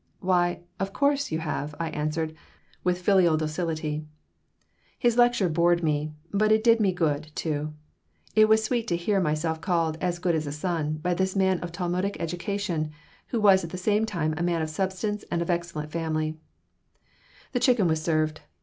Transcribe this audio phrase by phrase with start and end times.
[0.19, 2.33] "Why, of course, you have!" I answered,
[2.83, 4.03] with filial docility
[4.97, 7.75] His lecture bored me, but it did me good, too.
[8.35, 11.59] It was sweet to hear myself called "as good as a son" by this man
[11.59, 12.89] of Talmudic education
[13.27, 16.35] who was at the same time a man of substance and of excellent family
[17.51, 18.41] The chicken was served.